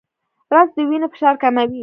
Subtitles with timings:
[0.53, 1.79] رس د وینې فشار کموي